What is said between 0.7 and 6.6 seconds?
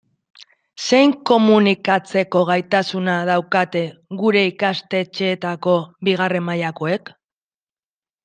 Zein komunikatzeko gaitasuna daukate gure ikastetxeetako bigarren